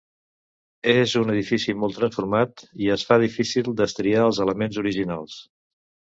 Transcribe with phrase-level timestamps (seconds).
[0.93, 5.39] És un edifici molt transformat, i es fa difícil destriar els elements originals.